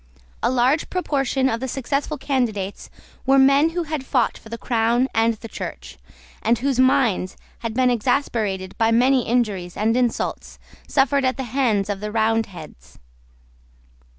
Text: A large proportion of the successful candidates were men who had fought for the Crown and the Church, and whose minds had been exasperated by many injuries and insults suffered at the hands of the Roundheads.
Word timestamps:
A 0.41 0.49
large 0.49 0.89
proportion 0.89 1.47
of 1.47 1.59
the 1.59 1.67
successful 1.67 2.17
candidates 2.17 2.89
were 3.27 3.37
men 3.37 3.69
who 3.69 3.83
had 3.83 4.03
fought 4.03 4.35
for 4.35 4.49
the 4.49 4.57
Crown 4.57 5.07
and 5.13 5.35
the 5.35 5.47
Church, 5.47 5.99
and 6.41 6.57
whose 6.57 6.79
minds 6.79 7.37
had 7.59 7.75
been 7.75 7.91
exasperated 7.91 8.75
by 8.79 8.89
many 8.89 9.27
injuries 9.27 9.77
and 9.77 9.95
insults 9.95 10.57
suffered 10.87 11.23
at 11.23 11.37
the 11.37 11.43
hands 11.43 11.87
of 11.87 11.99
the 11.99 12.11
Roundheads. 12.11 12.97